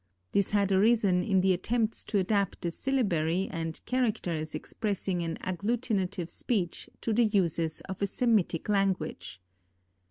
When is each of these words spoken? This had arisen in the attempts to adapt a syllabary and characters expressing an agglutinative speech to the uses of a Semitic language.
This 0.31 0.49
had 0.49 0.71
arisen 0.71 1.23
in 1.23 1.41
the 1.41 1.53
attempts 1.53 2.03
to 2.05 2.17
adapt 2.17 2.65
a 2.65 2.71
syllabary 2.71 3.47
and 3.51 3.79
characters 3.85 4.55
expressing 4.55 5.21
an 5.21 5.35
agglutinative 5.43 6.27
speech 6.31 6.89
to 7.01 7.13
the 7.13 7.25
uses 7.25 7.81
of 7.81 8.01
a 8.01 8.07
Semitic 8.07 8.67
language. 8.67 9.39